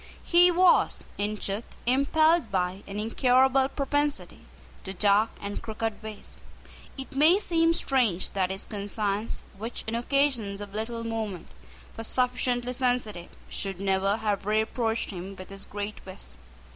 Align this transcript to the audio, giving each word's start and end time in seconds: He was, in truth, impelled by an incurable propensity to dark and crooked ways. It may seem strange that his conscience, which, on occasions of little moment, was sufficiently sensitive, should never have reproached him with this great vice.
He 0.23 0.49
was, 0.49 1.03
in 1.19 1.37
truth, 1.37 1.63
impelled 1.85 2.51
by 2.51 2.81
an 2.87 2.99
incurable 2.99 3.69
propensity 3.69 4.39
to 4.83 4.93
dark 4.95 5.29
and 5.39 5.61
crooked 5.61 6.01
ways. 6.01 6.37
It 6.97 7.15
may 7.15 7.37
seem 7.37 7.71
strange 7.71 8.31
that 8.31 8.49
his 8.49 8.65
conscience, 8.65 9.43
which, 9.59 9.83
on 9.87 9.93
occasions 9.93 10.59
of 10.59 10.73
little 10.73 11.03
moment, 11.03 11.49
was 11.97 12.07
sufficiently 12.07 12.73
sensitive, 12.73 13.29
should 13.47 13.79
never 13.79 14.17
have 14.17 14.47
reproached 14.47 15.11
him 15.11 15.35
with 15.35 15.49
this 15.49 15.65
great 15.65 15.99
vice. 15.99 16.35